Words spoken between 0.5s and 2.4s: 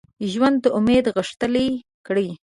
ته امید غښتلی کړي